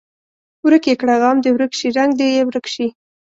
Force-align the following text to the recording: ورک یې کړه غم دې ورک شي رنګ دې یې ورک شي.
ورک 0.65 0.83
یې 0.89 0.95
کړه 1.01 1.15
غم 1.21 1.37
دې 1.43 1.49
ورک 1.53 1.71
شي 1.79 1.87
رنګ 1.97 2.11
دې 2.19 2.27
یې 2.35 2.41
ورک 2.47 2.65
شي. 2.73 2.87